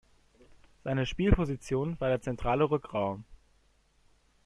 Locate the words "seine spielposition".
0.83-1.95